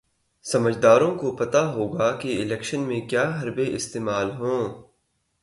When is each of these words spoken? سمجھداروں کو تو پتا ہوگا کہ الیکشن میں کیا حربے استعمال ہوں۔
سمجھداروں 0.45 1.15
کو 1.15 1.29
تو 1.29 1.35
پتا 1.35 1.73
ہوگا 1.73 2.15
کہ 2.15 2.41
الیکشن 2.41 2.79
میں 2.79 3.01
کیا 3.01 3.39
حربے 3.41 3.75
استعمال 3.75 4.31
ہوں۔ 4.31 4.83